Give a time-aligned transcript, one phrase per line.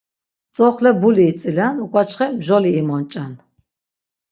[0.55, 3.33] Tzoxle nbuli itzilen uk̆vaçxe mjoli imonç̆en.